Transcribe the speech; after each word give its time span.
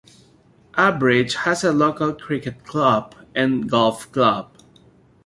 Abridge 0.79 1.35
has 1.35 1.63
a 1.63 1.71
local 1.71 2.11
cricket 2.11 2.63
club 2.63 3.13
and 3.35 3.69
golf 3.69 4.11
club. 4.11 4.49